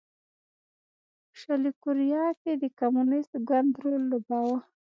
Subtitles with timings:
[1.31, 4.57] په شلي کوریا کې د کمونېست ګوند رول لوباوه.